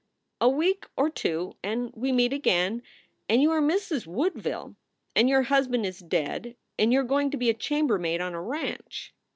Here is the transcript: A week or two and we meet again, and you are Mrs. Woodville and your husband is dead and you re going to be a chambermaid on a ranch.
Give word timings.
A 0.39 0.49
week 0.49 0.87
or 0.97 1.11
two 1.11 1.57
and 1.63 1.91
we 1.93 2.11
meet 2.11 2.33
again, 2.33 2.81
and 3.29 3.39
you 3.39 3.51
are 3.51 3.61
Mrs. 3.61 4.07
Woodville 4.07 4.75
and 5.15 5.29
your 5.29 5.43
husband 5.43 5.85
is 5.85 5.99
dead 5.99 6.55
and 6.79 6.91
you 6.91 7.01
re 7.01 7.07
going 7.07 7.29
to 7.29 7.37
be 7.37 7.51
a 7.51 7.53
chambermaid 7.53 8.19
on 8.19 8.33
a 8.33 8.41
ranch. 8.41 9.13